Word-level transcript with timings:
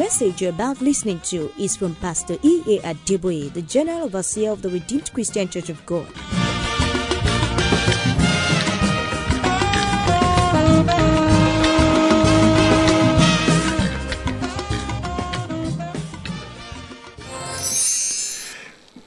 message 0.00 0.40
you're 0.40 0.48
about 0.48 0.80
listening 0.80 1.20
to 1.20 1.52
is 1.58 1.76
from 1.76 1.94
Pastor 1.96 2.38
E.A. 2.40 2.78
Adeboye, 2.78 3.52
the 3.52 3.60
General 3.60 4.04
Overseer 4.04 4.50
of 4.50 4.62
the 4.62 4.70
Redeemed 4.70 5.12
Christian 5.12 5.46
Church 5.46 5.68
of 5.68 5.84
God. 5.84 6.06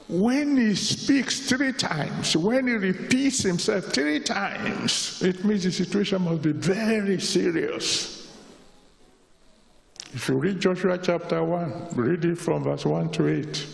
When 0.06 0.56
he 0.56 0.76
speaks 0.76 1.40
three 1.48 1.72
times, 1.72 2.36
when 2.36 2.68
he 2.68 2.74
repeats 2.74 3.42
himself 3.42 3.86
three 3.86 4.20
times, 4.20 5.20
it 5.24 5.44
means 5.44 5.64
the 5.64 5.72
situation 5.72 6.22
must 6.22 6.42
be 6.42 6.52
very 6.52 7.20
serious. 7.20 8.23
If 10.14 10.28
you 10.28 10.36
read 10.36 10.60
Joshua 10.60 10.96
chapter 10.96 11.42
1, 11.42 11.88
read 11.96 12.24
it 12.24 12.38
from 12.38 12.62
verse 12.62 12.86
1 12.86 13.10
to 13.10 13.26
8. 13.26 13.66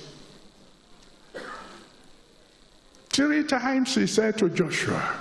Three 3.11 3.45
times 3.45 3.95
he 3.95 4.07
said 4.07 4.39
to 4.39 4.49
Joshua, 4.49 5.19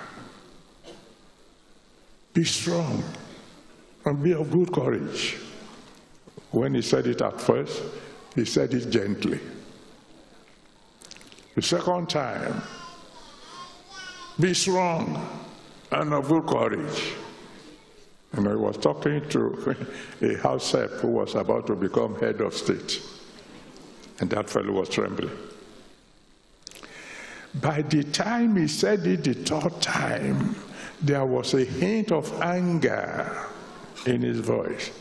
Be 2.34 2.46
strong 2.46 3.04
and 4.06 4.24
be 4.24 4.34
of 4.34 4.50
good 4.50 4.72
courage. 4.72 5.38
When 6.52 6.74
he 6.74 6.82
said 6.82 7.06
it 7.06 7.22
at 7.22 7.42
first, 7.42 7.84
he 8.34 8.46
said 8.46 8.74
it 8.74 8.90
gently. 8.90 9.42
The 11.56 11.62
second 11.62 12.10
time, 12.10 12.62
be 14.40 14.54
strong 14.54 15.44
and 15.92 16.14
of 16.14 16.30
good 16.30 16.48
courage. 16.48 17.14
And 18.34 18.48
I 18.48 18.56
was 18.56 18.78
talking 18.78 19.28
to 19.30 19.76
a 20.22 20.36
house 20.36 20.72
help 20.72 20.92
who 20.92 21.08
was 21.08 21.36
about 21.36 21.68
to 21.68 21.76
become 21.76 22.20
head 22.20 22.42
of 22.42 22.54
state. 22.54 23.02
And 24.20 24.30
that 24.30 24.50
fellow 24.50 24.74
was 24.74 24.90
trembling. 24.90 25.32
By 27.56 27.82
the 27.82 28.04
time 28.04 28.56
he 28.56 28.68
said 28.68 29.08
it 29.08 29.24
the 29.24 29.34
third 29.34 29.82
time, 29.82 30.56
there 31.02 31.26
was 31.26 31.54
a 31.54 31.64
hint 31.64 32.12
of 32.12 32.32
anger 32.42 33.48
in 34.06 34.22
his 34.22 34.40
voice. 34.40 34.92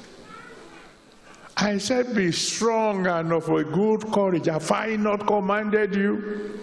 I 1.56 1.78
said, 1.78 2.14
Be 2.14 2.30
strong 2.30 3.06
and 3.06 3.32
of 3.32 3.48
a 3.48 3.64
good 3.64 4.10
courage. 4.12 4.46
Have 4.46 4.70
I 4.70 4.96
not 4.96 5.26
commanded 5.26 5.94
you? 5.94 6.58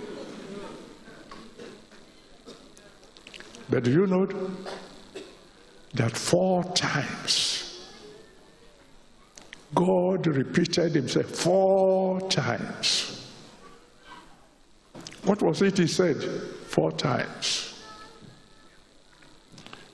But 3.69 3.83
do 3.83 3.91
you 3.91 4.07
know 4.07 4.25
that 5.95 6.15
four 6.15 6.63
times 6.73 7.65
God 9.73 10.27
repeated 10.27 10.95
himself 10.95 11.25
four 11.25 12.21
times? 12.29 13.29
What 15.23 15.41
was 15.41 15.61
it 15.61 15.77
he 15.77 15.87
said? 15.87 16.23
Four 16.67 16.93
times. 16.93 17.83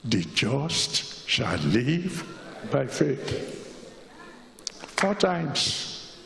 The 0.04 0.24
just 0.24 1.28
shall 1.28 1.56
live 1.58 2.24
by 2.70 2.86
faith. 2.86 3.58
Four 4.96 5.14
times. 5.16 6.16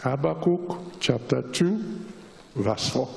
Habakkuk 0.00 0.78
chapter 0.98 1.42
2, 1.42 2.00
verse 2.56 2.88
4. 2.88 3.08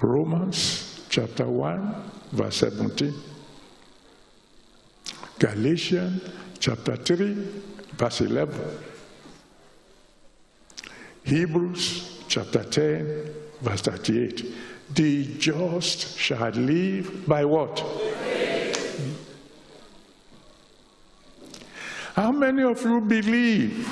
Romans 0.00 0.83
chapter 1.14 1.46
1, 1.46 1.94
verse 2.32 2.56
17. 2.56 3.14
Galatians 5.38 6.20
chapter 6.58 6.96
3, 6.96 7.34
verse 7.92 8.20
11. 8.20 8.60
Hebrews 11.22 12.24
chapter 12.26 12.64
10, 12.64 13.32
verse 13.60 13.82
38. 13.82 14.54
The 14.92 15.24
just 15.38 16.18
shall 16.18 16.50
live 16.50 17.28
by 17.28 17.44
what? 17.44 17.78
How 22.16 22.32
many 22.32 22.64
of 22.64 22.82
you 22.82 23.00
believe 23.00 23.88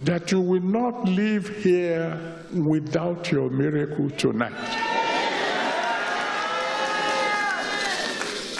that 0.00 0.30
you 0.30 0.42
will 0.42 0.60
not 0.60 1.06
live 1.06 1.48
here 1.62 2.20
without 2.52 3.32
your 3.32 3.48
miracle 3.48 4.10
tonight? 4.10 4.83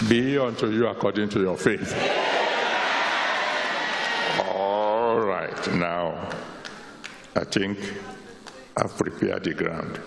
Be 0.09 0.37
unto 0.37 0.69
you 0.69 0.87
according 0.87 1.29
to 1.29 1.39
your 1.39 1.57
faith. 1.57 1.93
All 4.53 5.19
right, 5.19 5.73
now 5.73 6.29
I 7.35 7.43
think 7.45 7.79
I've 8.77 8.95
prepared 8.97 9.45
the 9.45 9.53
ground. 9.53 9.99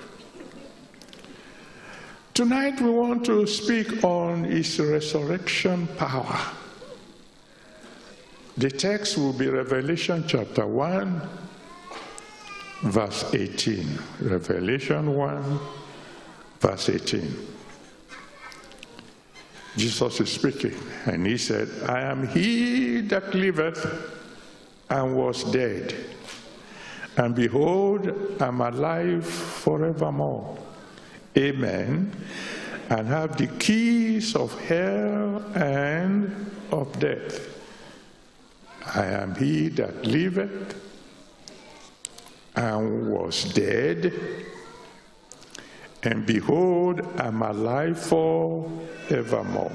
Tonight 2.33 2.81
we 2.81 2.91
want 2.91 3.27
to 3.27 3.47
speak 3.49 4.05
on 4.05 4.45
his 4.45 4.79
resurrection 4.79 5.89
power. 5.97 6.39
The 8.57 8.71
text 8.71 9.19
will 9.19 9.33
be 9.33 9.49
Revelation 9.49 10.25
chapter 10.29 10.67
1, 10.67 11.29
verse 12.83 13.35
18. 13.35 13.99
Revelation 14.21 15.15
1, 15.15 15.59
verse 16.61 16.89
18. 16.89 17.58
Jesus 19.79 20.21
is 20.21 20.31
speaking, 20.33 20.75
and 21.07 21.27
he 21.27 21.39
said, 21.39 21.69
I 21.89 22.01
am 22.01 22.27
he 22.27 23.01
that 23.03 23.35
liveth 23.35 23.87
and 24.91 25.17
was 25.17 25.45
dead. 25.45 25.95
And 27.17 27.35
behold, 27.35 28.13
I'm 28.41 28.61
alive 28.61 29.27
forevermore. 29.27 30.57
Amen. 31.37 32.13
And 32.91 33.07
have 33.09 33.37
the 33.37 33.47
keys 33.47 34.35
of 34.35 34.59
hell 34.61 35.45
and 35.55 36.51
of 36.71 36.99
death. 36.99 37.49
I 38.95 39.05
am 39.07 39.35
he 39.35 39.69
that 39.71 40.05
liveth 40.07 40.75
and 42.57 43.11
was 43.11 43.45
dead, 43.53 44.13
and 46.03 46.25
behold, 46.25 47.01
I'm 47.19 47.43
alive 47.43 47.99
forevermore. 47.99 49.73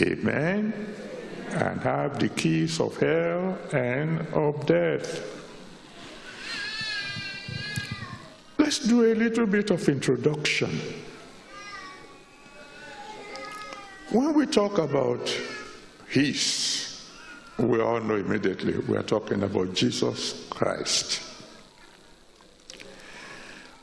Amen. 0.00 0.94
And 1.50 1.80
have 1.80 2.18
the 2.18 2.28
keys 2.28 2.80
of 2.80 2.96
hell 2.98 3.58
and 3.72 4.26
of 4.32 4.66
death. 4.66 5.22
Let's 8.58 8.80
do 8.80 9.12
a 9.12 9.14
little 9.14 9.46
bit 9.46 9.70
of 9.70 9.88
introduction. 9.88 10.70
When 14.10 14.34
we 14.34 14.46
talk 14.46 14.78
about 14.78 15.28
his, 16.08 17.04
we 17.58 17.80
all 17.80 18.00
know 18.00 18.16
immediately 18.16 18.78
we 18.78 18.96
are 18.96 19.02
talking 19.02 19.42
about 19.42 19.74
Jesus 19.74 20.46
Christ. 20.48 21.27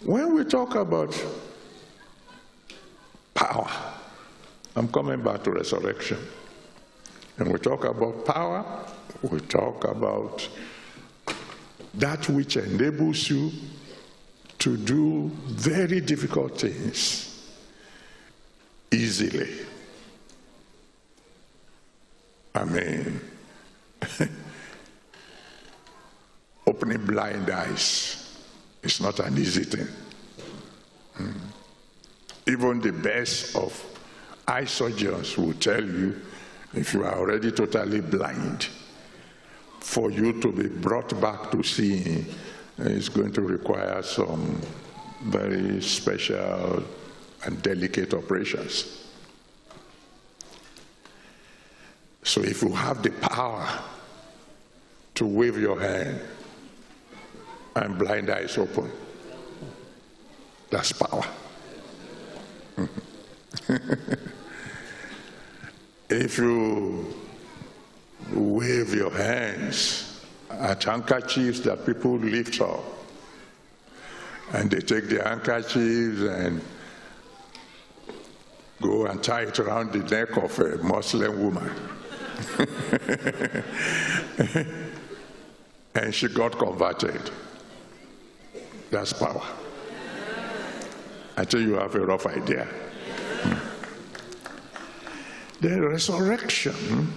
When 0.06 0.36
we 0.36 0.44
talk 0.44 0.76
about 0.76 1.20
power, 3.34 3.68
I'm 4.76 4.88
coming 4.90 5.24
back 5.24 5.44
to 5.46 5.52
resurrection. 5.52 6.20
And 7.40 7.52
we 7.52 7.58
talk 7.58 7.86
about 7.86 8.24
power, 8.24 8.86
we 9.24 9.40
talk 9.40 9.84
about 9.86 10.48
that 11.96 12.30
which 12.30 12.56
enables 12.56 13.32
you 13.32 13.52
to 14.60 14.78
do 14.78 15.32
very 15.46 16.02
difficult 16.02 16.60
things 16.60 17.52
easily. 18.92 19.50
I 22.54 22.64
mean, 22.64 23.22
opening 26.68 27.04
blind 27.08 27.50
eyes 27.50 28.25
is 28.86 29.02
not 29.02 29.20
an 29.20 29.38
easy 29.38 29.64
thing. 29.64 29.88
Mm. 31.18 31.34
Even 32.48 32.80
the 32.80 32.92
best 32.92 33.56
of 33.56 33.74
eye 34.48 34.66
surgeons 34.66 35.38
will 35.38 35.54
tell 35.54 35.84
you 35.84 36.22
if 36.74 36.94
you 36.94 37.04
are 37.04 37.18
already 37.18 37.52
totally 37.52 38.02
blind, 38.02 38.68
for 39.80 40.12
you 40.12 40.40
to 40.42 40.52
be 40.52 40.68
brought 40.68 41.20
back 41.22 41.52
to 41.52 41.64
seeing 41.64 42.26
is 42.78 43.10
going 43.10 43.32
to 43.32 43.42
require 43.42 44.02
some 44.04 44.62
very 45.24 45.82
special 45.82 46.84
and 47.46 47.62
delicate 47.62 48.14
operations. 48.14 49.08
So 52.24 52.42
if 52.42 52.62
you 52.62 52.74
have 52.74 53.02
the 53.04 53.12
power 53.12 53.68
to 55.16 55.26
wave 55.26 55.58
your 55.58 55.80
hand 55.80 56.20
and 57.76 57.98
blind 57.98 58.30
eyes 58.30 58.58
open, 58.58 58.92
that's 60.70 60.92
power. 60.92 61.26
if 66.10 66.38
you 66.38 67.16
wave 68.34 68.94
your 68.94 69.12
hands 69.12 70.22
at 70.50 70.84
handkerchiefs 70.84 71.62
that 71.62 71.86
people 71.86 72.18
lift 72.18 72.60
up. 72.62 72.84
And 74.54 74.70
they 74.70 74.80
take 74.80 75.10
the 75.10 75.24
handkerchiefs 75.24 76.22
and 76.22 76.62
go 78.82 79.08
and 79.08 79.24
tie 79.24 79.44
it 79.44 79.60
around 79.60 79.92
the 79.92 80.00
neck 80.00 80.38
of 80.38 80.60
a 80.60 80.78
Muslim 80.78 81.44
woman. 81.44 81.72
and 85.96 86.14
she 86.14 86.28
got 86.28 86.58
converted. 86.58 87.32
That's 88.92 89.14
power. 89.14 89.44
Until 91.38 91.62
you 91.62 91.74
have 91.74 91.96
a 91.96 92.06
rough 92.06 92.26
idea. 92.26 92.68
The 95.62 95.82
resurrection, 95.82 97.14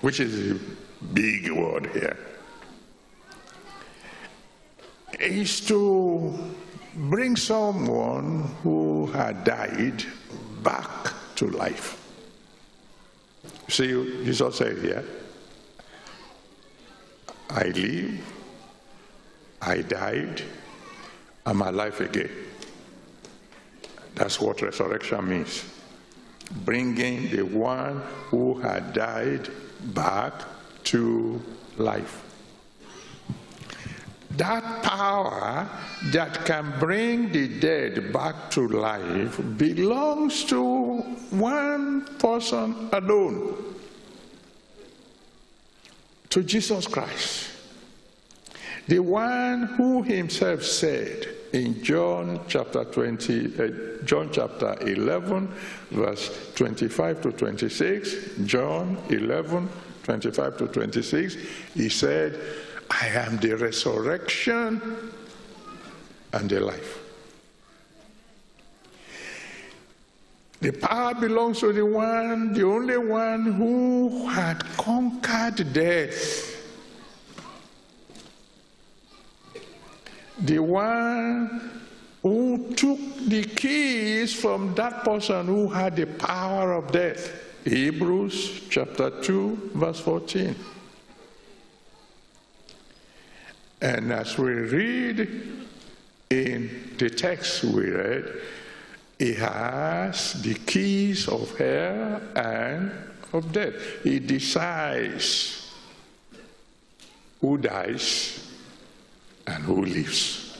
which 0.00 0.20
is 0.20 0.52
a 0.52 0.60
big 1.12 1.50
word 1.50 1.86
here, 1.92 2.16
is 5.20 5.60
to 5.66 6.32
bring 6.94 7.36
someone 7.36 8.44
who 8.62 9.06
had 9.06 9.44
died 9.44 10.04
back 10.62 11.12
to 11.36 11.46
life. 11.50 11.96
See, 13.68 13.88
Jesus 14.24 14.56
said 14.56 14.78
here, 14.78 15.04
I 17.50 17.64
live, 17.64 18.20
I 19.60 19.82
died, 19.82 20.42
I'm 21.44 21.62
alive 21.62 22.00
again. 22.00 22.30
That's 24.14 24.40
what 24.40 24.62
resurrection 24.62 25.28
means. 25.28 25.64
Bringing 26.64 27.30
the 27.30 27.42
one 27.42 28.02
who 28.30 28.58
had 28.60 28.92
died 28.92 29.48
back 29.94 30.32
to 30.84 31.40
life. 31.76 32.24
That 34.32 34.82
power 34.82 35.68
that 36.12 36.44
can 36.44 36.72
bring 36.78 37.32
the 37.32 37.60
dead 37.60 38.12
back 38.12 38.50
to 38.52 38.68
life 38.68 39.40
belongs 39.56 40.44
to 40.44 41.00
one 41.30 42.04
person 42.18 42.88
alone 42.92 43.68
to 46.30 46.42
Jesus 46.42 46.86
Christ. 46.86 47.57
The 48.88 49.00
one 49.00 49.64
who 49.76 50.02
himself 50.02 50.64
said 50.64 51.28
in 51.52 51.82
John 51.82 52.40
chapter 52.48 52.84
20, 52.84 54.00
uh, 54.00 54.04
John 54.04 54.30
chapter 54.32 54.76
11, 54.80 55.48
verse 55.90 56.52
25 56.54 57.20
to 57.22 57.32
26, 57.32 58.14
John 58.44 58.96
11, 59.10 59.68
25 60.04 60.56
to 60.56 60.66
26, 60.68 61.36
he 61.74 61.90
said, 61.90 62.40
I 62.90 63.08
am 63.08 63.36
the 63.36 63.56
resurrection 63.56 64.80
and 66.32 66.48
the 66.48 66.60
life. 66.60 66.98
The 70.60 70.72
power 70.72 71.14
belongs 71.14 71.60
to 71.60 71.74
the 71.74 71.84
one, 71.84 72.54
the 72.54 72.64
only 72.64 72.96
one 72.96 73.52
who 73.52 74.26
had 74.28 74.64
conquered 74.78 75.74
death. 75.74 76.47
The 80.40 80.58
one 80.60 81.82
who 82.22 82.72
took 82.74 82.98
the 83.26 83.44
keys 83.44 84.34
from 84.34 84.74
that 84.74 85.04
person 85.04 85.46
who 85.46 85.68
had 85.68 85.96
the 85.96 86.06
power 86.06 86.72
of 86.74 86.92
death. 86.92 87.32
Hebrews 87.64 88.68
chapter 88.70 89.10
2, 89.22 89.72
verse 89.74 90.00
14. 90.00 90.54
And 93.80 94.12
as 94.12 94.36
we 94.38 94.52
read 94.52 95.28
in 96.30 96.94
the 96.98 97.10
text 97.10 97.64
we 97.64 97.90
read, 97.90 98.40
he 99.18 99.34
has 99.34 100.40
the 100.42 100.54
keys 100.54 101.28
of 101.28 101.56
hell 101.58 102.20
and 102.36 102.92
of 103.32 103.52
death. 103.52 103.74
He 104.02 104.18
decides 104.18 105.72
who 107.40 107.58
dies 107.58 108.47
and 109.48 109.64
who 109.64 109.84
lives. 109.84 110.56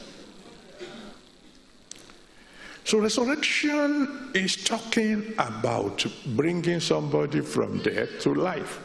So, 2.85 2.99
resurrection 2.99 4.31
is 4.35 4.65
talking 4.65 5.35
about 5.37 6.07
bringing 6.29 6.81
somebody 6.81 7.43
from 7.43 7.83
death 7.83 8.21
to 8.21 8.33
life. 8.33 8.81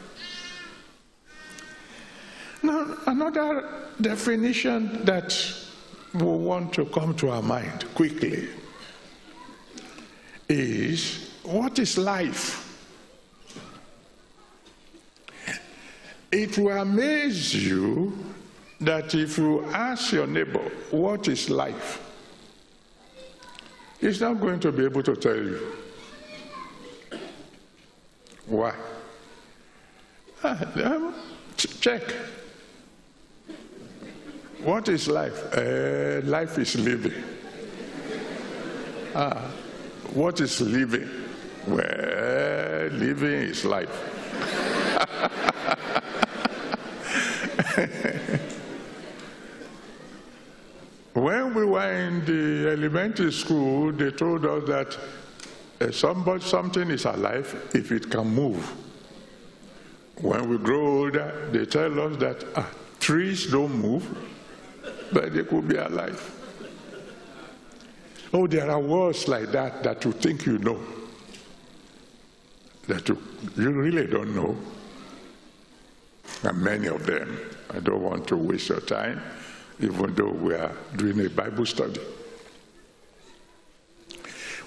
Now, 2.62 2.98
another 3.08 3.70
definition 4.02 5.06
that 5.06 5.34
we 6.14 6.24
want 6.24 6.74
to 6.74 6.86
come 6.86 7.16
to 7.16 7.30
our 7.30 7.42
mind 7.42 7.86
quickly 7.96 8.50
is 10.50 11.32
what 11.44 11.80
is 11.80 11.98
life? 11.98 12.60
It 16.30 16.58
will 16.58 16.78
amaze 16.78 17.56
you 17.56 18.34
that 18.86 19.14
if 19.14 19.38
you 19.38 19.66
ask 19.66 20.12
your 20.12 20.28
neighbor, 20.28 20.72
what 20.92 21.28
is 21.28 21.50
life? 21.50 22.00
He's 24.00 24.20
not 24.20 24.40
going 24.40 24.60
to 24.62 24.72
be 24.72 24.84
able 24.84 25.04
to 25.04 25.16
tell 25.16 25.36
you. 25.36 25.60
Why? 28.48 28.74
Ah, 30.44 30.60
um, 30.84 31.14
check. 31.56 32.02
What 34.62 34.90
is 34.90 35.08
life? 35.08 35.56
Uh, 35.56 36.22
life 36.26 36.58
is 36.58 36.76
living. 36.76 37.24
Ah, 39.16 39.50
what 40.14 40.42
is 40.42 40.60
living? 40.60 41.10
Well, 41.68 42.90
living 42.92 43.50
is 43.50 43.64
life. 43.64 44.10
when 51.14 51.54
we 51.54 51.66
were 51.66 51.92
in 51.92 52.26
the 52.26 52.72
elementary 52.72 53.32
school, 53.32 53.92
they 53.92 54.12
told 54.12 54.46
us 54.46 54.68
that 54.68 54.98
uh, 55.82 55.92
somebody, 55.92 56.44
something 56.44 56.90
is 56.90 57.06
alive 57.06 57.72
if 57.74 57.92
it 57.92 58.10
can 58.10 58.28
move. 58.28 58.64
When 60.22 60.50
we 60.50 60.58
grow 60.58 61.00
older, 61.00 61.50
they 61.52 61.66
tell 61.66 62.00
us 62.00 62.18
that 62.18 62.46
ah, 62.56 62.70
trees 63.00 63.48
don't 63.48 63.76
move 63.76 64.08
but 65.14 65.34
they 65.34 65.44
could 65.44 65.68
be 65.68 65.76
alive. 65.76 66.20
Oh, 68.34 68.48
there 68.48 68.70
are 68.70 68.80
words 68.80 69.28
like 69.28 69.52
that 69.52 69.84
that 69.84 70.04
you 70.04 70.12
think 70.12 70.46
you 70.46 70.58
know, 70.58 70.80
that 72.88 73.08
you, 73.08 73.22
you 73.56 73.70
really 73.70 74.08
don't 74.08 74.36
know. 74.36 74.58
And 76.44 76.62
many 76.62 76.88
of 76.88 77.06
them. 77.06 77.40
I 77.70 77.80
don't 77.80 78.02
want 78.02 78.28
to 78.28 78.36
waste 78.36 78.70
your 78.70 78.82
time, 78.82 79.22
even 79.80 80.14
though 80.16 80.30
we 80.30 80.54
are 80.54 80.72
doing 80.96 81.26
a 81.26 81.30
Bible 81.30 81.66
study. 81.66 82.02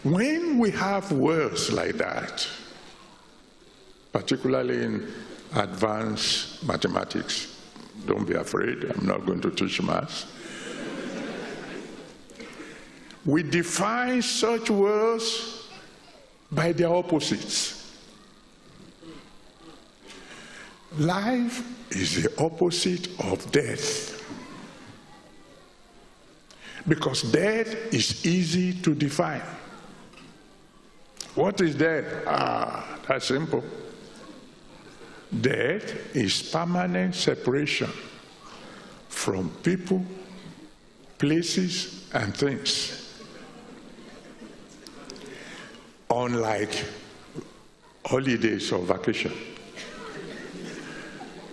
When 0.02 0.58
we 0.58 0.70
have 0.72 1.10
words 1.12 1.72
like 1.72 1.96
that, 1.96 2.46
particularly 4.12 4.82
in 4.84 5.12
advanced 5.54 6.66
mathematics, 6.66 7.60
don't 8.06 8.26
be 8.26 8.34
afraid, 8.34 8.84
I'm 8.84 9.06
not 9.06 9.26
going 9.26 9.40
to 9.40 9.50
teach 9.50 9.82
maths. 9.82 10.26
We 13.25 13.42
define 13.42 14.22
such 14.22 14.70
words 14.70 15.66
by 16.52 16.70
their 16.70 16.94
opposites. 16.94 17.76
Life 20.98 21.64
is 21.90 22.22
the 22.22 22.42
opposite 22.42 23.08
of 23.20 23.50
death. 23.50 24.16
Because 26.88 27.23
death 27.23 27.93
is 27.93 28.25
easy 28.25 28.75
to 28.83 28.95
define. 28.95 29.43
What 31.35 31.61
is 31.61 31.75
death? 31.75 32.05
Ah, 32.26 32.99
that's 33.07 33.26
simple. 33.26 33.64
Death 35.40 36.16
is 36.16 36.43
permanent 36.43 37.14
separation 37.14 37.90
from 39.09 39.50
people, 39.62 40.05
places, 41.19 42.09
and 42.14 42.35
things. 42.37 43.07
unlike 46.11 46.85
holidays 48.05 48.73
or 48.73 48.81
vacation. 48.81 49.33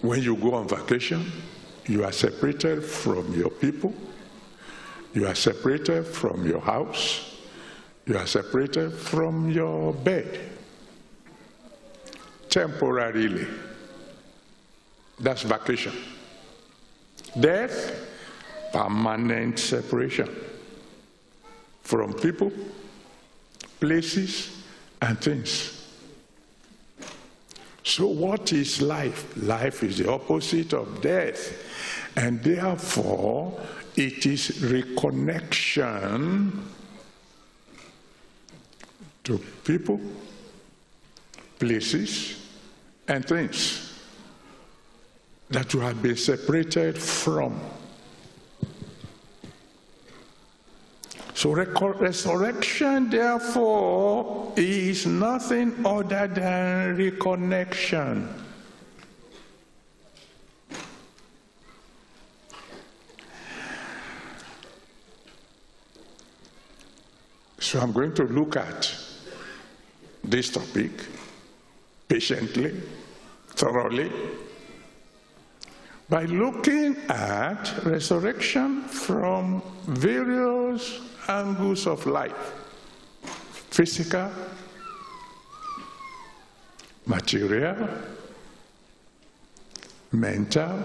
When 0.02 0.22
you 0.22 0.36
go 0.36 0.56
on 0.56 0.68
vacation, 0.68 1.32
you 1.86 2.04
are 2.04 2.12
separated 2.12 2.84
from 2.84 3.34
your 3.34 3.50
people, 3.50 3.94
you 5.14 5.28
are 5.28 5.36
separated 5.36 6.06
from 6.06 6.46
your 6.46 6.62
house, 6.62 7.38
you 8.06 8.18
are 8.18 8.28
separated 8.28 8.92
from 8.92 9.50
your 9.50 9.94
bed 9.94 10.40
temporarily. 12.50 13.48
That's 15.20 15.44
vacation. 15.44 15.94
Death, 17.40 18.08
permanent 18.72 19.58
separation 19.58 20.30
from 21.82 22.14
people, 22.14 22.52
places, 23.80 24.64
and 25.02 25.20
things. 25.20 25.84
So, 27.84 28.08
what 28.08 28.54
is 28.54 28.82
life? 28.82 29.36
Life 29.36 29.84
is 29.84 29.98
the 29.98 30.10
opposite 30.12 30.74
of 30.74 31.02
death. 31.02 32.03
And 32.16 32.44
therefore, 32.44 33.60
it 33.96 34.26
is 34.26 34.50
reconnection 34.62 36.64
to 39.24 39.38
people, 39.64 40.00
places, 41.58 42.40
and 43.08 43.26
things 43.26 44.00
that 45.50 45.74
you 45.74 45.80
have 45.80 46.02
been 46.02 46.18
separated 46.18 46.98
from. 46.98 47.60
So 51.36 51.52
resurrection, 51.52 53.10
therefore, 53.10 54.54
is 54.56 55.06
nothing 55.06 55.86
other 55.86 56.28
than 56.28 56.98
reconnection. 56.98 58.43
So 67.74 67.80
I'm 67.80 67.92
going 67.92 68.14
to 68.14 68.26
look 68.26 68.56
at 68.56 68.96
this 70.24 70.52
topic 70.52 70.92
patiently, 72.08 72.80
thoroughly, 73.48 74.12
by 76.08 76.26
looking 76.26 76.96
at 77.10 77.84
resurrection 77.84 78.84
from 78.84 79.64
various 79.88 81.02
angles 81.28 81.88
of 81.88 82.06
life 82.06 82.54
physical, 83.72 84.30
material, 87.08 87.90
mental, 90.12 90.78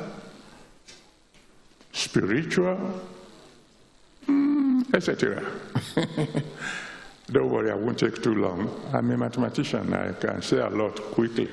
spiritual, 1.93 2.79
etc. 4.95 5.45
Don't 7.31 7.51
worry, 7.51 7.71
I 7.71 7.75
won't 7.75 7.99
take 7.99 8.23
too 8.23 8.35
long. 8.35 8.71
I'm 8.93 9.11
a 9.11 9.17
mathematician, 9.17 9.93
I 9.93 10.13
can 10.13 10.41
say 10.41 10.59
a 10.59 10.71
lot 10.71 10.97
quickly. 10.97 11.49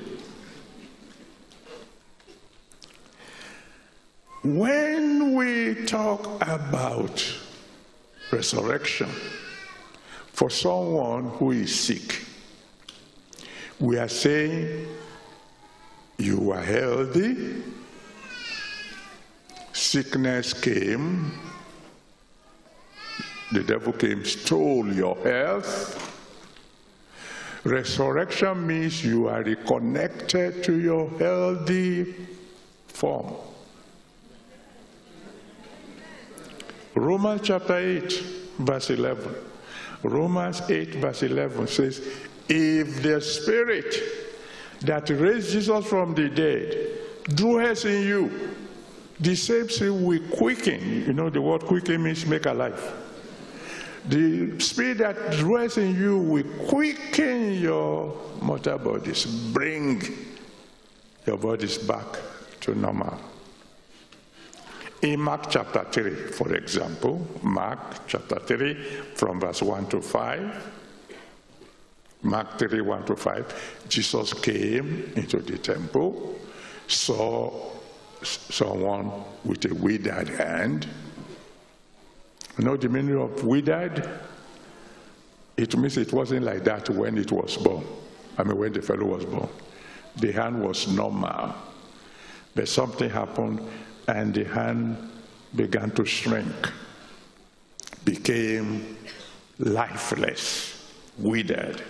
When 4.42 5.34
we 5.34 5.74
talk 5.86 6.40
about 6.40 7.22
resurrection 8.30 9.10
for 10.32 10.48
someone 10.48 11.30
who 11.30 11.50
is 11.50 11.74
sick, 11.78 12.24
we 13.78 13.98
are 13.98 14.08
saying 14.08 14.86
you 16.16 16.52
are 16.52 16.62
healthy, 16.62 17.62
sickness 19.72 20.54
came, 20.54 21.38
the 23.52 23.62
devil 23.62 23.92
came, 23.92 24.24
stole 24.24 24.92
your 24.92 25.16
health. 25.18 26.02
Resurrection 27.64 28.66
means 28.66 29.04
you 29.04 29.28
are 29.28 29.42
reconnected 29.42 30.62
to 30.64 30.78
your 30.78 31.10
healthy 31.18 32.14
form. 32.86 33.34
Romans 36.94 37.42
chapter 37.44 37.76
8, 37.76 38.12
verse 38.58 38.90
11. 38.90 39.34
Romans 40.02 40.62
8, 40.68 40.94
verse 40.94 41.22
11 41.22 41.66
says, 41.66 42.00
If 42.48 43.02
the 43.02 43.20
spirit 43.20 43.96
that 44.80 45.10
raised 45.10 45.52
Jesus 45.52 45.86
from 45.86 46.14
the 46.14 46.28
dead 46.28 46.88
dwells 47.34 47.84
in 47.84 48.02
you, 48.06 48.56
the 49.18 49.34
same 49.34 49.66
thing 49.66 50.04
will 50.04 50.20
quicken. 50.36 51.04
You 51.06 51.12
know, 51.12 51.30
the 51.30 51.40
word 51.40 51.64
quicken 51.64 52.02
means 52.02 52.26
make 52.26 52.46
alive. 52.46 53.05
The 54.08 54.60
spirit 54.60 54.98
that 54.98 55.32
dwells 55.32 55.78
in 55.78 55.96
you 55.96 56.18
will 56.18 56.44
quicken 56.68 57.54
your 57.54 58.16
mortal 58.40 58.78
bodies, 58.78 59.26
bring 59.26 60.02
your 61.26 61.36
bodies 61.36 61.78
back 61.78 62.06
to 62.60 62.74
normal. 62.74 63.18
In 65.02 65.20
Mark 65.20 65.50
chapter 65.50 65.84
3, 65.90 66.10
for 66.32 66.54
example, 66.54 67.26
Mark 67.42 68.06
chapter 68.06 68.38
3, 68.38 68.74
from 69.14 69.40
verse 69.40 69.62
1 69.62 69.88
to 69.88 70.00
5, 70.00 70.72
Mark 72.22 72.58
3, 72.58 72.80
1 72.80 73.04
to 73.06 73.16
5, 73.16 73.84
Jesus 73.88 74.32
came 74.34 75.12
into 75.16 75.38
the 75.38 75.58
temple, 75.58 76.38
saw 76.86 77.72
someone 78.22 79.10
with 79.44 79.64
a 79.70 79.74
withered 79.74 80.28
hand. 80.28 80.86
The 82.56 82.88
meaning 82.88 83.18
of 83.18 83.44
withered? 83.44 84.08
It 85.56 85.76
means 85.76 85.96
it 85.96 86.12
wasn't 86.12 86.44
like 86.44 86.64
that 86.64 86.88
when 86.90 87.18
it 87.18 87.30
was 87.30 87.56
born. 87.56 87.84
I 88.38 88.44
mean, 88.44 88.56
when 88.56 88.72
the 88.72 88.82
fellow 88.82 89.04
was 89.04 89.24
born. 89.24 89.48
The 90.16 90.32
hand 90.32 90.62
was 90.62 90.88
normal. 90.88 91.54
But 92.54 92.68
something 92.68 93.10
happened 93.10 93.60
and 94.08 94.34
the 94.34 94.44
hand 94.44 95.10
began 95.54 95.90
to 95.92 96.04
shrink, 96.04 96.72
became 98.04 98.96
lifeless, 99.58 100.90
withered. 101.18 101.82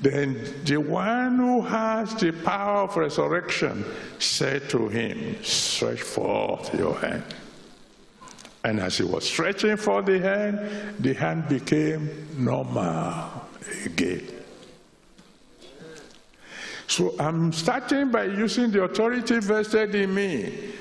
Then 0.00 0.62
the 0.64 0.76
one 0.76 1.38
who 1.38 1.60
has 1.62 2.14
the 2.16 2.32
power 2.32 2.82
of 2.82 2.96
resurrection 2.96 3.84
said 4.18 4.68
to 4.70 4.88
him, 4.88 5.42
Stretch 5.42 6.02
forth 6.02 6.74
your 6.74 6.94
hand. 6.96 7.24
And 8.64 8.80
as 8.80 8.96
he 8.96 9.04
was 9.04 9.24
stretching 9.24 9.76
for 9.76 10.00
the 10.00 10.18
hand, 10.18 10.58
the 10.98 11.12
hand 11.12 11.48
became 11.48 12.08
normal 12.38 13.44
again. 13.84 14.26
So 16.86 17.14
I'm 17.18 17.52
starting 17.52 18.10
by 18.10 18.24
using 18.24 18.70
the 18.70 18.84
authority 18.84 19.38
vested 19.40 19.94
in 19.94 20.14
me 20.14 20.72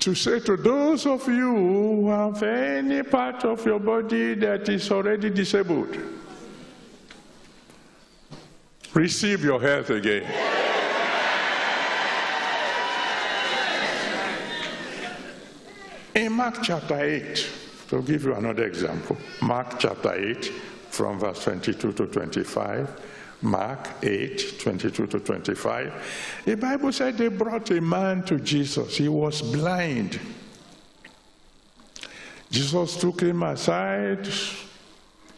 to 0.00 0.14
say 0.14 0.40
to 0.40 0.56
those 0.56 1.06
of 1.06 1.26
you 1.26 1.54
who 1.54 2.10
have 2.10 2.42
any 2.42 3.02
part 3.02 3.44
of 3.44 3.64
your 3.64 3.80
body 3.80 4.34
that 4.34 4.68
is 4.68 4.90
already 4.90 5.30
disabled, 5.30 5.96
receive 8.94 9.42
your 9.42 9.60
health 9.60 9.90
again. 9.90 10.55
Mark 16.36 16.62
chapter 16.62 17.02
8, 17.02 17.50
to 17.88 18.02
give 18.02 18.24
you 18.24 18.34
another 18.34 18.66
example, 18.66 19.16
Mark 19.40 19.78
chapter 19.78 20.12
8, 20.12 20.44
from 20.90 21.18
verse 21.18 21.42
22 21.44 21.94
to 21.94 22.06
25, 22.08 23.00
Mark 23.40 23.88
8, 24.02 24.60
22 24.60 25.06
to 25.06 25.18
25. 25.18 26.42
The 26.44 26.56
Bible 26.58 26.92
said 26.92 27.16
they 27.16 27.28
brought 27.28 27.70
a 27.70 27.80
man 27.80 28.22
to 28.24 28.38
Jesus. 28.38 28.98
He 28.98 29.08
was 29.08 29.40
blind. 29.40 30.20
Jesus 32.50 32.96
took 32.98 33.22
him 33.22 33.42
aside, 33.42 34.28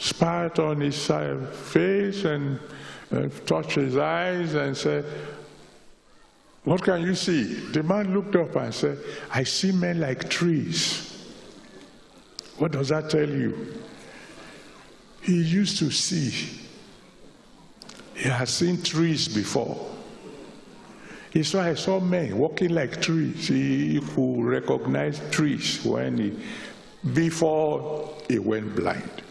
spat 0.00 0.58
on 0.58 0.80
his 0.80 1.06
face, 1.06 2.24
and 2.24 2.58
uh, 3.12 3.28
touched 3.46 3.76
his 3.76 3.96
eyes 3.96 4.54
and 4.54 4.76
said, 4.76 5.04
What 6.68 6.82
can 6.82 7.00
you 7.00 7.14
see? 7.14 7.44
The 7.44 7.82
man 7.82 8.12
looked 8.12 8.36
up 8.36 8.54
and 8.56 8.74
said, 8.74 8.98
I 9.32 9.42
see 9.44 9.72
men 9.72 10.00
like 10.00 10.28
trees. 10.28 11.26
What 12.58 12.72
does 12.72 12.90
that 12.90 13.08
tell 13.08 13.26
you? 13.26 13.82
He 15.22 15.40
used 15.40 15.78
to 15.78 15.90
see 15.90 16.60
he 18.14 18.28
has 18.28 18.50
seen 18.50 18.82
trees 18.82 19.28
before. 19.28 19.82
He 21.30 21.42
saw, 21.42 21.62
I 21.62 21.72
saw 21.72 22.00
men 22.00 22.36
walking 22.36 22.74
like 22.74 23.00
trees. 23.00 23.48
He 23.48 23.98
could 24.14 24.44
recognize 24.44 25.22
trees 25.30 25.82
when 25.82 26.18
he, 26.18 26.38
before 27.14 28.14
he 28.28 28.40
went 28.40 28.76
blind. 28.76 29.22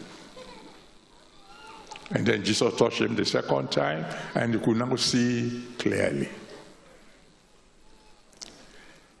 And 2.10 2.26
then 2.26 2.42
Jesus 2.42 2.74
touched 2.74 3.00
him 3.00 3.14
the 3.14 3.24
second 3.24 3.70
time, 3.70 4.06
and 4.34 4.54
he 4.54 4.58
could 4.58 4.78
now 4.78 4.96
see 4.96 5.68
clearly. 5.78 6.28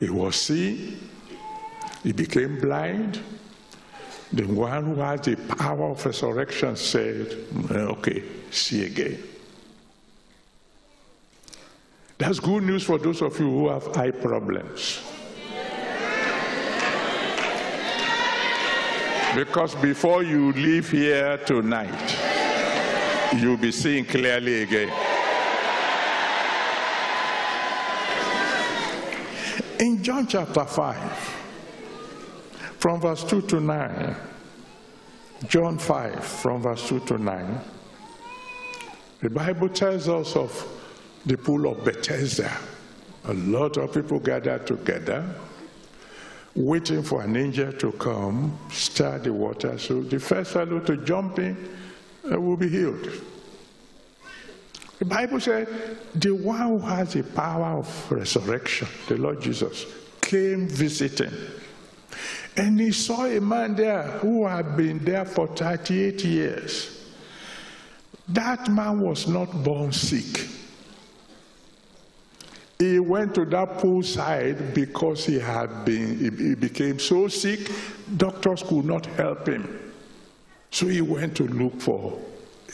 He 0.00 0.08
was 0.08 0.36
seeing, 0.36 1.08
he 2.02 2.12
became 2.12 2.60
blind. 2.60 3.20
The 4.32 4.44
one 4.44 4.84
who 4.84 4.94
has 4.96 5.22
the 5.22 5.36
power 5.36 5.90
of 5.90 6.04
resurrection 6.04 6.76
said, 6.76 7.26
mm, 7.30 7.70
Okay, 7.70 8.22
see 8.50 8.84
again. 8.84 9.22
That's 12.18 12.40
good 12.40 12.62
news 12.64 12.82
for 12.82 12.98
those 12.98 13.22
of 13.22 13.38
you 13.38 13.46
who 13.46 13.68
have 13.68 13.96
eye 13.96 14.10
problems. 14.10 15.00
Because 19.34 19.74
before 19.76 20.22
you 20.22 20.52
leave 20.52 20.90
here 20.90 21.38
tonight, 21.38 22.16
you'll 23.36 23.56
be 23.56 23.70
seeing 23.70 24.04
clearly 24.04 24.62
again. 24.62 25.07
In 29.78 30.02
John 30.02 30.26
chapter 30.26 30.64
5, 30.64 30.96
from 32.78 33.00
verse 33.00 33.22
2 33.22 33.42
to 33.42 33.60
9, 33.60 34.16
John 35.46 35.78
5, 35.78 36.24
from 36.24 36.62
verse 36.62 36.88
2 36.88 37.00
to 37.00 37.18
9, 37.18 37.60
the 39.20 39.30
Bible 39.30 39.68
tells 39.68 40.08
us 40.08 40.34
of 40.34 40.80
the 41.24 41.36
pool 41.38 41.70
of 41.70 41.84
Bethesda. 41.84 42.50
A 43.26 43.34
lot 43.34 43.76
of 43.76 43.94
people 43.94 44.18
gathered 44.18 44.66
together, 44.66 45.24
waiting 46.56 47.04
for 47.04 47.22
an 47.22 47.36
angel 47.36 47.72
to 47.74 47.92
come, 47.92 48.58
stir 48.72 49.18
the 49.18 49.32
water, 49.32 49.78
so 49.78 50.02
the 50.02 50.18
first 50.18 50.54
fellow 50.54 50.80
to 50.80 50.96
jump 50.96 51.38
in 51.38 51.56
uh, 52.32 52.40
will 52.40 52.56
be 52.56 52.68
healed. 52.68 53.08
The 54.98 55.04
Bible 55.04 55.38
said, 55.38 55.68
the 56.14 56.32
one 56.32 56.60
who 56.60 56.78
has 56.80 57.12
the 57.12 57.22
power 57.22 57.78
of 57.78 58.12
resurrection, 58.12 58.88
the 59.06 59.16
Lord 59.16 59.40
Jesus, 59.40 59.86
came 60.20 60.66
visiting. 60.66 61.32
And 62.56 62.80
he 62.80 62.90
saw 62.90 63.26
a 63.26 63.40
man 63.40 63.76
there 63.76 64.02
who 64.02 64.44
had 64.44 64.76
been 64.76 65.04
there 65.04 65.24
for 65.24 65.46
38 65.46 66.24
years. 66.24 67.12
That 68.28 68.68
man 68.68 69.00
was 69.00 69.28
not 69.28 69.62
born 69.62 69.92
sick. 69.92 70.48
He 72.80 72.98
went 72.98 73.34
to 73.36 73.44
that 73.46 73.78
poolside 73.78 74.74
because 74.74 75.24
he 75.24 75.38
had 75.38 75.84
been, 75.84 76.18
he 76.36 76.54
became 76.54 76.98
so 76.98 77.28
sick, 77.28 77.70
doctors 78.16 78.62
could 78.62 78.84
not 78.84 79.06
help 79.06 79.48
him. 79.48 79.92
So 80.70 80.86
he 80.86 81.00
went 81.00 81.36
to 81.36 81.44
look 81.44 81.80
for 81.80 82.18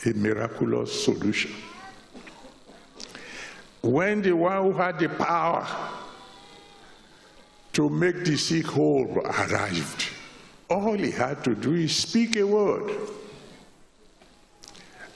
a 0.05 0.13
miraculous 0.13 1.05
solution. 1.05 1.51
When 3.85 4.23
the 4.23 4.31
one 4.31 4.63
who 4.63 4.71
had 4.71 4.97
the 4.97 5.09
power 5.09 5.63
to 7.73 7.87
make 7.87 8.25
the 8.25 8.35
sick 8.35 8.65
whole 8.65 9.19
arrived, 9.19 10.07
all 10.67 10.97
he 10.97 11.11
had 11.11 11.43
to 11.43 11.53
do 11.53 11.75
is 11.75 11.95
speak 11.95 12.35
a 12.35 12.47
word. 12.47 12.91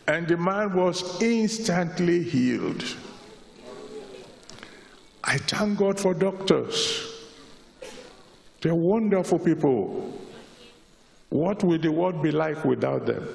And 0.08 0.28
the 0.28 0.38
man 0.38 0.74
was 0.76 1.20
instantly 1.20 2.22
healed. 2.24 2.84
I 5.24 5.40
thank 5.40 5.80
God 5.80 6.00
for 6.00 6.14
doctors. 6.14 7.12
They're 8.62 8.76
wonderful 8.76 9.40
people. 9.40 10.16
What 11.30 11.64
will 11.64 11.80
the 11.80 11.92
world 11.92 12.22
be 12.22 12.30
like 12.30 12.64
without 12.64 13.08
them? 13.08 13.28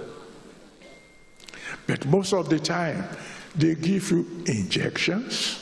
But 1.88 2.06
most 2.06 2.32
of 2.32 2.48
the 2.48 2.60
time, 2.60 3.04
they 3.54 3.74
give 3.74 4.10
you 4.10 4.26
injections. 4.46 5.60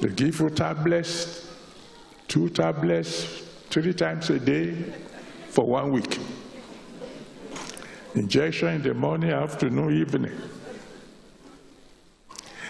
They 0.00 0.08
give 0.08 0.40
you 0.40 0.50
tablets, 0.50 1.46
two 2.26 2.48
tablets, 2.48 3.24
three 3.70 3.92
times 3.94 4.30
a 4.30 4.38
day 4.38 4.74
for 5.48 5.66
one 5.66 5.92
week. 5.92 6.18
Injection 8.14 8.68
in 8.68 8.82
the 8.82 8.94
morning, 8.94 9.30
afternoon, 9.30 9.96
evening. 9.96 10.32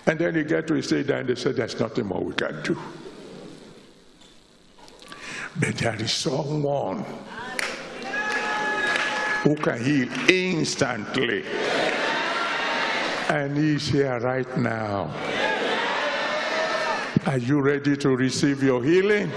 And 0.07 0.18
then 0.18 0.35
you 0.35 0.44
get 0.44 0.66
to 0.66 0.75
a 0.75 0.83
stage 0.83 1.11
and 1.11 1.29
they 1.29 1.35
say 1.37 1.53
there's 1.53 1.79
nothing 1.79 2.07
more 2.07 2.22
we 2.22 2.35
can 2.35 2.62
do. 2.62 2.77
But 5.59 5.77
there 5.77 5.94
is 5.96 6.12
someone 6.12 7.05
who 9.42 9.57
can 9.57 9.85
heal 9.85 10.09
instantly. 10.29 11.44
And 13.33 13.57
he's 13.57 13.88
here 13.88 14.21
right 14.21 14.59
now. 14.59 15.11
Are 17.25 17.38
you 17.38 17.62
ready 17.62 17.97
to 17.97 18.11
receive 18.14 18.62
your 18.62 18.85
healing? 18.85 19.31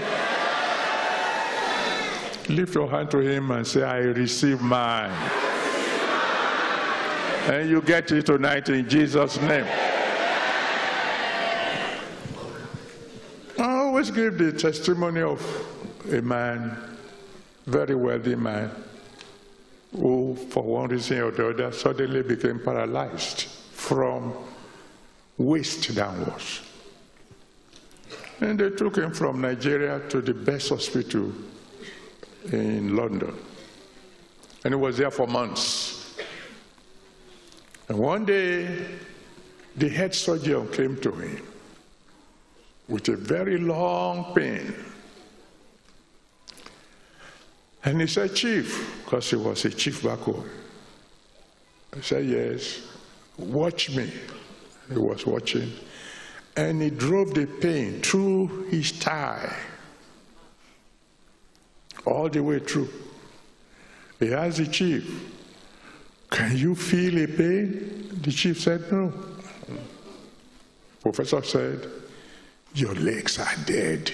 Lift 2.50 2.74
your 2.74 2.90
hand 2.90 3.10
to 3.12 3.20
him 3.20 3.50
and 3.52 3.66
say, 3.66 3.84
I 3.84 4.00
receive 4.00 4.60
mine. 4.60 5.10
And 7.48 7.70
you 7.70 7.80
get 7.80 8.12
it 8.12 8.26
tonight 8.26 8.68
in 8.68 8.86
Jesus' 8.86 9.40
name. 9.40 9.64
I 13.58 13.78
always 13.78 14.10
give 14.10 14.36
the 14.36 14.52
testimony 14.52 15.22
of 15.22 15.40
a 16.12 16.20
man, 16.20 16.76
very 17.64 17.94
wealthy 17.94 18.34
man, 18.36 18.70
who, 19.90 20.36
for 20.50 20.62
one 20.62 20.90
reason 20.90 21.20
or 21.22 21.30
the 21.30 21.48
other, 21.48 21.72
suddenly 21.72 22.22
became 22.22 22.60
paralyzed 22.60 23.55
from 23.86 24.32
waist 25.38 25.94
downwards. 25.94 26.60
And 28.40 28.58
they 28.58 28.70
took 28.70 28.96
him 28.96 29.12
from 29.12 29.40
Nigeria 29.40 30.00
to 30.08 30.20
the 30.20 30.34
best 30.34 30.70
hospital 30.70 31.30
in 32.50 32.96
London. 32.96 33.32
And 34.64 34.74
he 34.74 34.80
was 34.80 34.98
there 34.98 35.12
for 35.12 35.28
months. 35.28 36.18
And 37.88 37.98
one 37.98 38.24
day, 38.24 38.84
the 39.76 39.88
head 39.88 40.12
surgeon 40.16 40.66
came 40.72 40.96
to 41.02 41.12
him 41.12 41.46
with 42.88 43.08
a 43.08 43.16
very 43.16 43.58
long 43.58 44.34
pain. 44.34 44.74
And 47.84 48.00
he 48.00 48.08
said, 48.08 48.34
Chief, 48.34 49.04
because 49.04 49.30
he 49.30 49.36
was 49.36 49.64
a 49.64 49.70
chief 49.70 50.02
back 50.02 50.18
home. 50.18 50.50
I 51.96 52.00
said, 52.00 52.26
Yes, 52.26 52.80
watch 53.38 53.90
me. 53.90 54.10
He 54.88 54.98
was 54.98 55.26
watching. 55.26 55.72
And 56.56 56.80
he 56.80 56.90
drove 56.90 57.34
the 57.34 57.46
pain 57.46 58.00
through 58.00 58.64
his 58.70 58.90
thigh, 58.92 59.54
all 62.06 62.28
the 62.28 62.42
way 62.42 62.60
through. 62.60 62.88
He 64.18 64.32
asked 64.32 64.56
the 64.58 64.66
chief, 64.66 65.32
Can 66.30 66.56
you 66.56 66.74
feel 66.74 67.18
a 67.18 67.26
pain? 67.26 68.20
The 68.22 68.32
chief 68.32 68.60
said, 68.60 68.90
No. 68.90 69.12
Professor 71.02 71.42
said, 71.42 71.86
Your 72.74 72.94
legs 72.94 73.38
are 73.38 73.54
dead. 73.66 74.10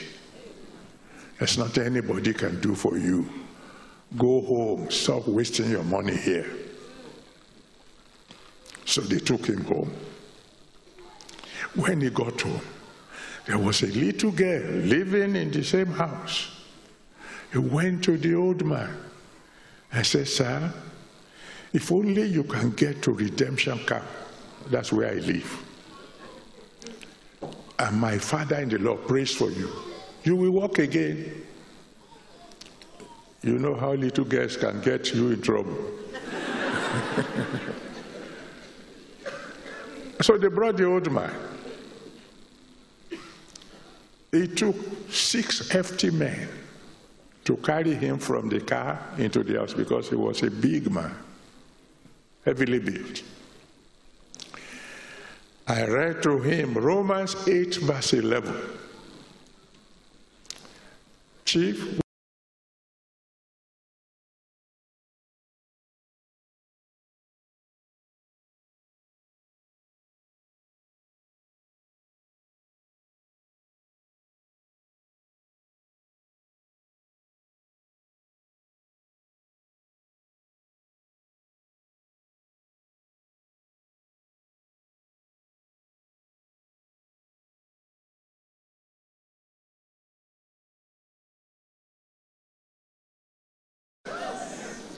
There's 1.39 1.59
nothing 1.59 1.85
anybody 1.85 2.35
can 2.35 2.61
do 2.61 2.75
for 2.75 2.99
you. 2.99 3.29
Go 4.17 4.41
home. 4.43 4.91
Stop 4.91 5.29
wasting 5.29 5.71
your 5.71 5.85
money 5.85 6.17
here. 6.17 6.62
So 8.85 9.01
they 9.01 9.18
took 9.18 9.47
him 9.47 9.64
home. 9.64 9.92
When 11.75 12.01
he 12.01 12.11
got 12.11 12.40
home, 12.40 12.61
there 13.47 13.59
was 13.59 13.83
a 13.83 13.87
little 13.87 14.31
girl 14.31 14.62
living 14.62 15.37
in 15.37 15.51
the 15.51 15.64
same 15.64 15.87
house. 15.87 16.49
He 17.53 17.59
went 17.59 18.05
to 18.05 18.16
the 18.16 18.35
old 18.35 18.64
man 18.64 18.95
and 19.92 20.07
said, 20.07 20.29
Sir, 20.29 20.73
if 21.73 21.90
only 21.90 22.23
you 22.23 22.45
can 22.45 22.71
get 22.71 23.03
to 23.03 23.12
redemption 23.12 23.79
camp, 23.81 24.05
that's 24.71 24.92
where 24.92 25.11
I 25.11 25.14
live. 25.14 25.64
And 27.79 28.01
my 28.01 28.18
father 28.18 28.57
in 28.57 28.68
the 28.68 28.79
Lord 28.79 29.07
prays 29.09 29.35
for 29.35 29.51
you. 29.51 29.71
You 30.25 30.37
will 30.37 30.53
walk 30.53 30.79
again. 30.79 31.42
You 33.42 33.59
know 33.59 33.75
how 33.75 33.95
little 33.95 34.25
girls 34.25 34.57
can 34.57 34.81
get 34.83 35.12
you 35.12 35.31
in 35.33 35.42
trouble. 35.42 35.77
so 40.23 40.39
they 40.39 40.49
brought 40.49 40.77
the 40.77 40.85
old 40.85 41.11
man. 41.11 41.33
It 44.33 44.57
took 44.57 44.77
six 45.11 45.69
hefty 45.69 46.11
men 46.11 46.49
to 47.45 47.57
carry 47.57 47.95
him 47.95 48.19
from 48.19 48.49
the 48.49 48.61
car 48.61 48.99
into 49.19 49.43
the 49.43 49.59
house 49.59 49.75
because 49.75 50.09
he 50.09 50.15
was 50.15 50.43
a 50.43 50.51
big 50.51 50.91
man, 50.91 51.15
heavily 52.45 52.79
built. 52.79 53.23
I 55.67 55.85
read 55.85 56.23
to 56.23 56.39
him 56.39 56.75
Romans 56.75 57.37
8, 57.47 57.77
verse 57.77 58.15
11. 58.15 58.55
Chief, 61.45 62.02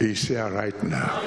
He's 0.04 0.28
here 0.28 0.50
right 0.50 0.82
now. 0.82 1.22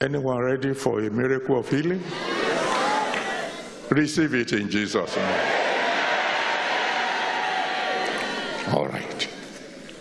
Anyone 0.00 0.38
ready 0.40 0.74
for 0.74 0.98
a 0.98 1.08
miracle 1.10 1.60
of 1.60 1.68
healing? 1.68 2.02
Receive 3.90 4.34
it 4.34 4.52
in 4.52 4.68
Jesus' 4.68 5.14
name. 5.14 5.46
All 8.72 8.88
right. 8.88 9.28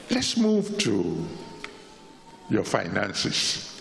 Let's 0.10 0.38
move 0.38 0.76
to 0.80 1.24
your 2.50 2.64
finances. 2.64 3.80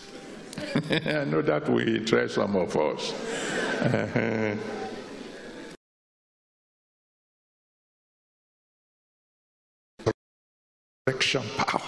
I 0.91 1.25
know 1.25 1.41
that 1.41 1.71
will 1.71 1.89
interest 1.89 2.35
some 2.35 2.55
of 2.55 2.77
us. 2.77 3.15
Resurrection 11.09 11.43
power. 11.57 11.83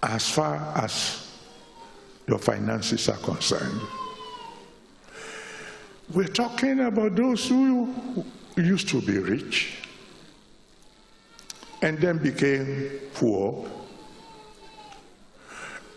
As 0.00 0.30
far 0.30 0.72
as 0.76 1.26
your 2.28 2.38
finances 2.38 3.08
are 3.08 3.16
concerned, 3.16 3.80
we're 6.14 6.28
talking 6.28 6.78
about 6.78 7.16
those 7.16 7.48
who 7.48 7.92
used 8.56 8.88
to 8.90 9.00
be 9.02 9.18
rich 9.18 9.78
and 11.82 11.98
then 11.98 12.18
became 12.18 13.00
poor. 13.12 13.68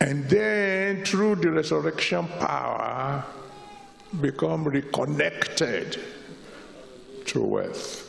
And 0.02 0.28
then 0.28 1.06
through 1.06 1.36
the 1.36 1.52
resurrection 1.52 2.28
power, 2.40 3.24
become 4.20 4.64
reconnected 4.64 6.00
to 7.26 7.40
wealth. 7.40 8.03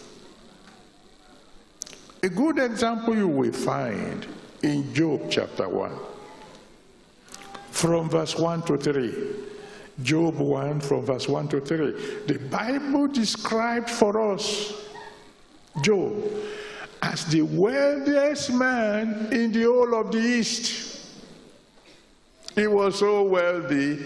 A 2.25 2.29
good 2.31 2.59
example 2.59 3.15
you 3.15 3.29
will 3.29 3.53
find 3.53 4.27
in 4.63 4.95
Job 4.95 5.27
chapter 5.29 5.69
1, 5.69 5.93
from 7.71 8.09
verse 8.09 8.39
1 8.39 8.63
to 8.63 8.79
3. 8.79 9.15
Job 10.03 10.39
1 10.39 10.81
from 10.81 11.05
verse 11.05 11.29
1 11.29 11.49
to 11.49 11.61
3. 11.61 12.25
The 12.27 12.39
Bible 12.51 13.09
described 13.09 13.91
for 13.91 14.33
us 14.33 14.73
Job 15.83 16.15
as 17.03 17.27
the 17.27 17.43
wealthiest 17.43 18.55
man 18.55 19.29
in 19.31 19.53
the 19.53 19.65
whole 19.65 19.95
of 19.95 20.11
the 20.11 20.19
East. 20.19 21.11
He 22.55 22.67
was 22.67 23.01
so 23.01 23.23
wealthy, 23.25 24.03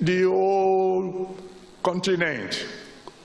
the 0.00 0.22
whole 0.22 1.36
continent 1.82 2.64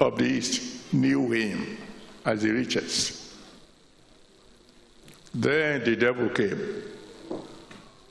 of 0.02 0.18
the 0.18 0.26
East 0.26 0.92
knew 0.94 1.32
him 1.32 1.78
as 2.26 2.42
the 2.42 2.52
richest. 2.52 3.19
Then 5.34 5.84
the 5.84 5.96
devil 5.96 6.30
came. 6.30 6.84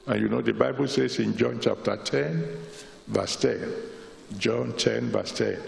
And 0.06 0.20
you 0.20 0.28
know, 0.28 0.40
the 0.40 0.54
Bible 0.54 0.88
says 0.88 1.18
in 1.18 1.36
John 1.36 1.58
chapter 1.60 1.96
10, 1.96 2.48
verse 3.08 3.36
10, 3.36 3.72
John 4.38 4.72
10, 4.72 5.10
verse 5.10 5.32
10, 5.32 5.58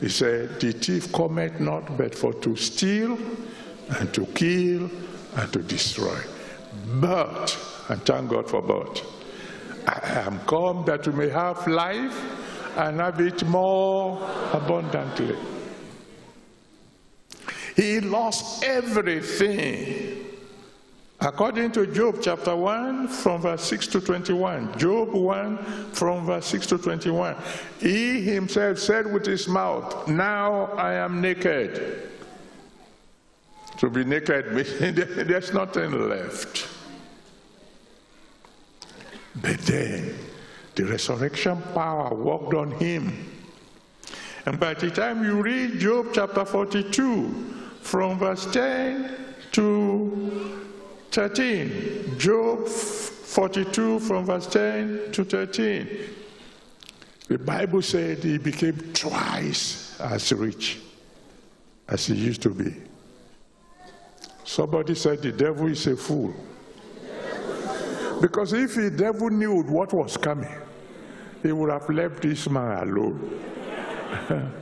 he 0.00 0.08
said, 0.08 0.60
The 0.60 0.72
thief 0.72 1.12
cometh 1.12 1.60
not 1.60 1.96
but 1.96 2.14
for 2.14 2.34
to 2.34 2.56
steal 2.56 3.18
and 3.98 4.12
to 4.12 4.26
kill 4.26 4.90
and 5.36 5.52
to 5.52 5.60
destroy. 5.60 6.18
But, 7.00 7.56
and 7.88 8.02
thank 8.04 8.30
God 8.30 8.50
for 8.50 8.60
but, 8.60 9.02
I 9.86 10.24
am 10.26 10.40
come 10.40 10.84
that 10.86 11.06
you 11.06 11.12
may 11.12 11.28
have 11.28 11.66
life 11.66 12.76
and 12.76 13.00
have 13.00 13.20
it 13.20 13.42
more 13.46 14.18
abundantly. 14.52 15.36
He 17.76 18.00
lost 18.00 18.64
everything. 18.64 20.15
According 21.26 21.72
to 21.72 21.88
Job 21.88 22.18
chapter 22.22 22.54
1, 22.54 23.08
from 23.08 23.42
verse 23.42 23.64
6 23.64 23.88
to 23.88 24.00
21, 24.00 24.78
Job 24.78 25.10
1, 25.12 25.58
from 25.92 26.24
verse 26.24 26.46
6 26.46 26.68
to 26.68 26.78
21, 26.78 27.34
he 27.80 28.22
himself 28.22 28.78
said 28.78 29.12
with 29.12 29.26
his 29.26 29.48
mouth, 29.48 30.06
Now 30.06 30.66
I 30.76 30.92
am 30.92 31.20
naked. 31.20 32.10
To 33.78 33.90
be 33.90 34.04
naked, 34.04 34.54
there's 35.26 35.52
nothing 35.52 36.08
left. 36.08 36.68
But 39.34 39.58
then 39.62 40.14
the 40.76 40.84
resurrection 40.84 41.60
power 41.74 42.14
worked 42.14 42.54
on 42.54 42.70
him. 42.70 43.32
And 44.46 44.60
by 44.60 44.74
the 44.74 44.92
time 44.92 45.24
you 45.24 45.42
read 45.42 45.80
Job 45.80 46.10
chapter 46.12 46.44
42, 46.44 47.26
from 47.80 48.16
verse 48.16 48.46
10 48.52 49.10
to 49.50 50.65
13, 51.16 52.18
Job 52.18 52.68
42, 52.68 54.00
from 54.00 54.26
verse 54.26 54.46
10 54.48 55.12
to 55.12 55.24
13, 55.24 55.88
the 57.28 57.38
Bible 57.38 57.80
said 57.80 58.18
he 58.18 58.36
became 58.36 58.76
twice 58.92 59.98
as 59.98 60.30
rich 60.34 60.78
as 61.88 62.04
he 62.04 62.14
used 62.16 62.42
to 62.42 62.50
be. 62.50 62.76
Somebody 64.44 64.94
said 64.94 65.22
the 65.22 65.32
devil 65.32 65.68
is 65.68 65.86
a 65.86 65.96
fool. 65.96 66.34
Because 68.20 68.52
if 68.52 68.74
the 68.74 68.90
devil 68.90 69.30
knew 69.30 69.62
what 69.62 69.94
was 69.94 70.18
coming, 70.18 70.54
he 71.42 71.50
would 71.50 71.70
have 71.70 71.88
left 71.88 72.20
this 72.20 72.46
man 72.50 72.88
alone. 72.88 73.40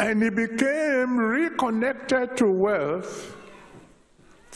and 0.00 0.22
he 0.24 0.30
became 0.30 1.16
reconnected 1.18 2.36
to 2.36 2.50
wealth 2.50 3.36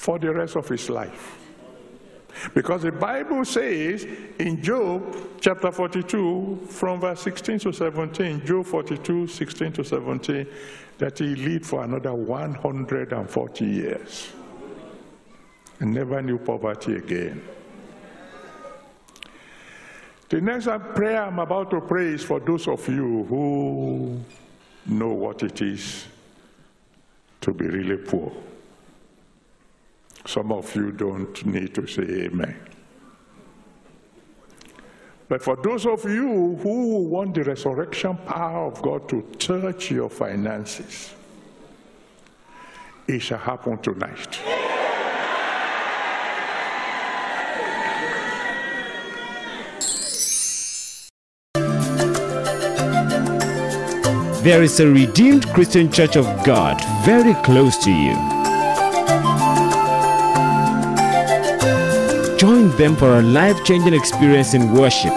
for 0.01 0.19
the 0.19 0.33
rest 0.33 0.57
of 0.57 0.67
his 0.67 0.89
life. 0.89 1.37
Because 2.55 2.83
the 2.83 2.93
Bible 2.93 3.45
says 3.45 4.07
in 4.39 4.63
Job 4.63 5.15
chapter 5.43 5.71
42, 5.71 6.69
from 6.71 7.01
verse 7.01 7.21
16 7.21 7.59
to 7.59 7.73
17, 7.73 8.47
Job 8.47 8.65
42, 8.65 9.27
16 9.27 9.73
to 9.73 9.85
17, 9.85 10.47
that 10.97 11.19
he 11.19 11.35
lived 11.37 11.67
for 11.67 11.85
another 11.85 12.15
140 12.15 13.65
years 13.67 14.33
and 15.81 15.93
never 15.93 16.23
knew 16.23 16.39
poverty 16.39 16.95
again. 16.97 17.43
The 20.31 20.41
next 20.41 20.69
prayer 20.95 21.25
I'm 21.25 21.41
about 21.41 21.71
to 21.73 21.81
pray 21.83 22.15
is 22.15 22.25
for 22.25 22.41
those 22.41 22.69
of 22.69 22.89
you 22.89 23.25
who 23.25 24.19
know 24.87 25.09
what 25.09 25.43
it 25.43 25.61
is 25.61 26.07
to 27.43 27.53
be 27.53 27.67
really 27.67 27.99
poor. 27.99 28.33
Some 30.31 30.53
of 30.53 30.73
you 30.77 30.93
don't 30.93 31.45
need 31.45 31.75
to 31.75 31.89
say 31.89 32.03
amen. 32.03 32.55
But 35.27 35.43
for 35.43 35.57
those 35.57 35.87
of 35.87 36.05
you 36.05 36.55
who 36.63 36.99
want 36.99 37.35
the 37.35 37.43
resurrection 37.43 38.17
power 38.17 38.67
of 38.67 38.81
God 38.81 39.09
to 39.09 39.23
touch 39.41 39.91
your 39.91 40.09
finances, 40.09 41.13
it 43.09 43.19
shall 43.19 43.39
happen 43.39 43.79
tonight. 43.79 44.39
There 54.45 54.63
is 54.63 54.79
a 54.79 54.87
redeemed 54.87 55.49
Christian 55.49 55.91
Church 55.91 56.15
of 56.15 56.25
God 56.45 56.81
very 57.05 57.35
close 57.43 57.77
to 57.79 57.91
you. 57.91 58.40
Them 62.81 62.97
for 62.97 63.19
a 63.19 63.23
life 63.23 63.63
changing 63.63 63.93
experience 63.93 64.55
in 64.55 64.73
worship. 64.73 65.13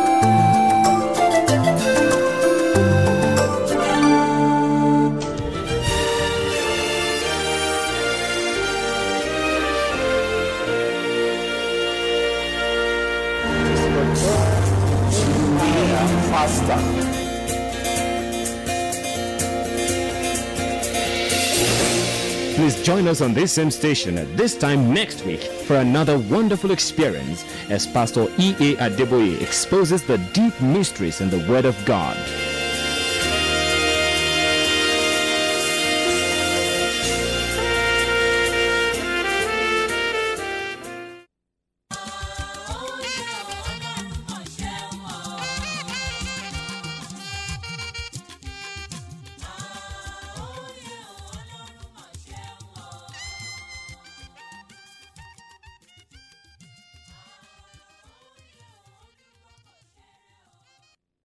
Please 22.64 22.82
join 22.82 23.10
us 23.10 23.20
on 23.20 23.34
this 23.34 23.52
same 23.52 23.70
station 23.70 24.18
at 24.18 24.38
this 24.38 24.58
time 24.58 24.94
next 24.94 25.26
week 25.26 25.42
for 25.42 25.76
another 25.76 26.18
wonderful 26.18 26.72
experience 26.72 27.44
as 27.70 27.86
Pastor 27.86 28.30
E.A. 28.38 28.76
Adeboye 28.76 29.42
exposes 29.42 30.02
the 30.02 30.18
deep 30.32 30.58
mysteries 30.62 31.20
in 31.20 31.30
the 31.30 31.46
Word 31.50 31.66
of 31.66 31.76
God. 31.84 32.16